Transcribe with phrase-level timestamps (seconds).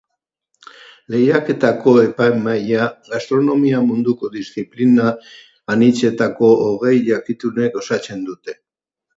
[1.15, 5.13] Lehiaketako epaimahia gastronomia munduko diziplina
[5.75, 8.59] anitzetako hogei jakitunek osatzen dute.